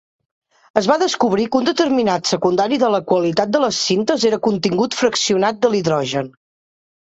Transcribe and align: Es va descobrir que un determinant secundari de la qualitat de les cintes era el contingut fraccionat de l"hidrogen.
Es 0.79 0.85
va 0.91 0.93
descobrir 1.01 1.43
que 1.55 1.59
un 1.59 1.67
determinant 1.67 2.23
secundari 2.29 2.79
de 2.85 2.89
la 2.95 3.01
qualitat 3.11 3.51
de 3.57 3.61
les 3.65 3.83
cintes 3.91 4.27
era 4.31 4.41
el 4.41 4.43
contingut 4.49 4.99
fraccionat 5.03 5.61
de 5.67 5.71
l"hidrogen. 5.71 6.35